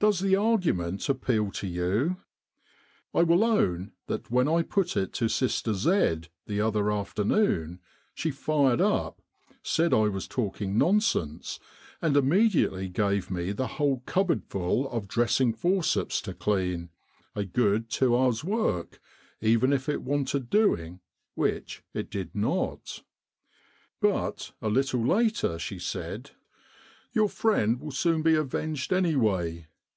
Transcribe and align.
Does 0.00 0.20
the 0.20 0.36
argument 0.36 1.08
appeal 1.08 1.50
to 1.50 1.66
you? 1.66 2.18
I 3.12 3.24
will 3.24 3.42
own 3.42 3.90
that 4.06 4.30
when 4.30 4.46
I 4.46 4.62
put 4.62 4.96
it 4.96 5.12
to 5.14 5.28
Sister 5.28 5.74
Z 5.74 6.20
the 6.46 6.60
other 6.60 6.92
afternoon 6.92 7.80
she 8.14 8.30
fired 8.30 8.80
up, 8.80 9.20
said 9.60 9.92
I 9.92 10.02
was 10.06 10.28
talking 10.28 10.78
nonsense, 10.78 11.58
and 12.00 12.14
immedi 12.14 12.68
ately 12.70 12.92
gave 12.92 13.28
me 13.28 13.50
the 13.50 13.66
whole 13.66 14.04
cupboardful 14.06 14.88
of 14.92 15.08
dressing 15.08 15.52
forceps 15.52 16.20
to 16.22 16.32
clean 16.32 16.90
a 17.34 17.42
good 17.44 17.90
two 17.90 18.16
hours' 18.16 18.44
work 18.44 19.00
even 19.40 19.72
if 19.72 19.88
it 19.88 20.02
wanted 20.02 20.48
doing, 20.48 21.00
which 21.34 21.82
it 21.92 22.08
did 22.08 22.36
not. 22.36 23.02
But 24.00 24.52
a 24.62 24.68
little 24.68 25.04
later 25.04 25.58
she 25.58 25.80
said, 25.80 26.30
* 26.70 27.12
Your 27.12 27.28
friend 27.28 27.80
will 27.80 27.90
be 27.90 27.94
soon 27.96 28.24
avenged 28.28 28.92
anyway. 28.92 29.66